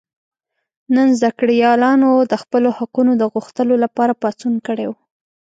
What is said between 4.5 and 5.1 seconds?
کړی و.